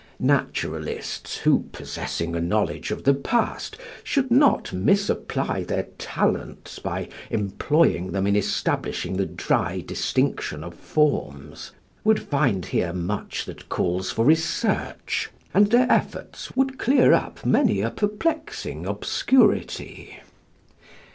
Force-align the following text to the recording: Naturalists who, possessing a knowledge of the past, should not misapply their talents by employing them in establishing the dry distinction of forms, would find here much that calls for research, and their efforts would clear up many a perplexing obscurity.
Naturalists 0.19 1.37
who, 1.37 1.65
possessing 1.71 2.35
a 2.35 2.41
knowledge 2.41 2.89
of 2.89 3.03
the 3.03 3.13
past, 3.13 3.77
should 4.03 4.31
not 4.31 4.73
misapply 4.73 5.63
their 5.63 5.89
talents 5.99 6.79
by 6.79 7.07
employing 7.29 8.11
them 8.11 8.25
in 8.25 8.35
establishing 8.35 9.15
the 9.15 9.27
dry 9.27 9.79
distinction 9.81 10.63
of 10.63 10.73
forms, 10.73 11.71
would 12.03 12.19
find 12.19 12.65
here 12.65 12.93
much 12.93 13.45
that 13.45 13.69
calls 13.69 14.09
for 14.09 14.25
research, 14.25 15.29
and 15.53 15.69
their 15.69 15.85
efforts 15.91 16.55
would 16.55 16.79
clear 16.79 17.13
up 17.13 17.45
many 17.45 17.81
a 17.81 17.91
perplexing 17.91 18.87
obscurity. 18.87 20.19